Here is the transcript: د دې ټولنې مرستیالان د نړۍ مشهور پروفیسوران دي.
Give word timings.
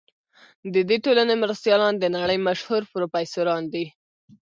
د 0.73 0.75
دې 0.89 0.97
ټولنې 1.05 1.33
مرستیالان 1.43 1.93
د 1.97 2.05
نړۍ 2.17 2.37
مشهور 2.47 2.81
پروفیسوران 2.93 3.63
دي. 3.73 3.85